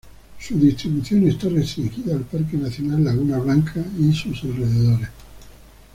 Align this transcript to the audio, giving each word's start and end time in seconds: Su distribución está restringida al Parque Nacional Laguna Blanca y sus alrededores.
Su 0.39 0.57
distribución 0.57 1.27
está 1.27 1.47
restringida 1.47 2.15
al 2.15 2.21
Parque 2.23 2.57
Nacional 2.57 3.03
Laguna 3.03 3.37
Blanca 3.37 3.85
y 3.99 4.11
sus 4.11 4.43
alrededores. 4.45 5.09